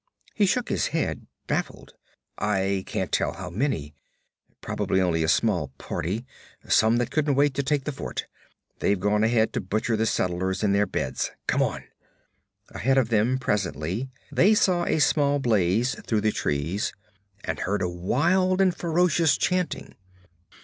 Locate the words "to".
7.53-7.61, 9.53-9.61